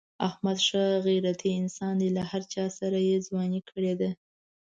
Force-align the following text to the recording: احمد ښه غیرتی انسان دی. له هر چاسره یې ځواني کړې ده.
احمد 0.27 0.57
ښه 0.67 0.83
غیرتی 1.07 1.51
انسان 1.61 1.93
دی. 2.01 2.09
له 2.17 2.23
هر 2.31 2.41
چاسره 2.53 2.99
یې 3.07 3.15
ځواني 3.27 3.61
کړې 3.69 3.93
ده. 3.99 4.09